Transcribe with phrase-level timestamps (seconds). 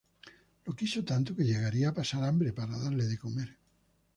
[0.65, 3.59] Lo quiso tanto que llegaría a pasar hambre para darle de comer.